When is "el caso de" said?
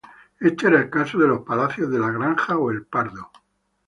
0.79-1.27